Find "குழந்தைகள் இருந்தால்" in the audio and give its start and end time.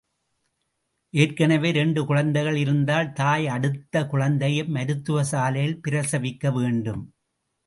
2.05-3.13